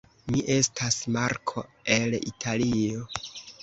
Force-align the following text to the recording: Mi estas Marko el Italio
Mi 0.29 0.39
estas 0.53 0.97
Marko 1.17 1.67
el 1.99 2.19
Italio 2.35 3.09